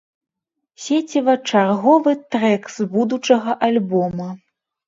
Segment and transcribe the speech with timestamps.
[0.85, 4.29] Сеціва чарговы трэк з будучага альбома.